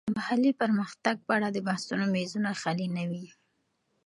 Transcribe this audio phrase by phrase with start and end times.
[0.07, 3.25] د محلي پرمختګ په اړه د بحثونو میزونه خالي نه وي.